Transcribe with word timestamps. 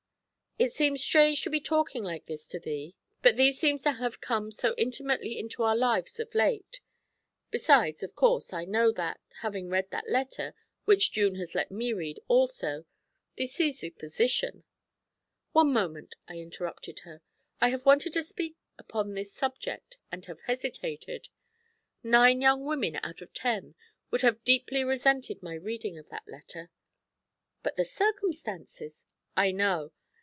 It 0.59 0.71
seems 0.71 1.01
strange 1.03 1.41
to 1.41 1.49
be 1.49 1.59
talking 1.59 2.03
like 2.03 2.27
this 2.27 2.45
to 2.49 2.59
thee, 2.59 2.93
but 3.23 3.35
thee 3.35 3.51
seems 3.51 3.81
to 3.81 3.93
have 3.93 4.21
come 4.21 4.51
so 4.51 4.75
intimately 4.77 5.39
into 5.39 5.63
our 5.63 5.75
lives 5.75 6.19
of 6.19 6.35
late 6.35 6.81
besides, 7.49 8.03
of 8.03 8.13
course, 8.15 8.53
I 8.53 8.63
know 8.65 8.91
that 8.91 9.19
having 9.41 9.69
read 9.69 9.89
that 9.89 10.07
letter, 10.07 10.53
which 10.85 11.11
June 11.11 11.33
has 11.37 11.55
let 11.55 11.71
me 11.71 11.93
read 11.93 12.19
also 12.27 12.85
thee 13.37 13.47
sees 13.47 13.79
the 13.79 13.89
position' 13.89 14.63
'One 15.53 15.73
moment,' 15.73 16.13
I 16.27 16.35
interrupted 16.37 16.99
her; 16.99 17.21
'I 17.59 17.69
have 17.69 17.85
wanted 17.87 18.13
to 18.13 18.21
speak 18.21 18.55
upon 18.77 19.15
this 19.15 19.33
subject 19.33 19.97
and 20.11 20.23
have 20.25 20.41
hesitated. 20.41 21.29
Nine 22.03 22.39
young 22.39 22.65
women 22.65 22.99
out 23.01 23.21
of 23.23 23.33
ten 23.33 23.73
would 24.11 24.21
have 24.21 24.43
deeply 24.43 24.83
resented 24.83 25.41
my 25.41 25.55
reading 25.55 25.97
of 25.97 26.09
that 26.09 26.27
letter.' 26.27 26.69
'But 27.63 27.77
the 27.77 27.85
circumstances' 27.85 29.07
'I 29.35 29.51
know. 29.53 29.91